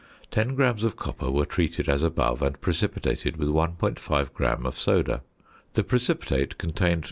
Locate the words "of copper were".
0.83-1.45